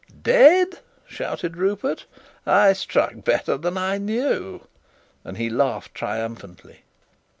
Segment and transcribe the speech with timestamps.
[0.23, 2.07] "Dead!" shouted Rupert.
[2.43, 4.61] "I struck better than I knew!"
[5.23, 6.79] and he laughed triumphantly.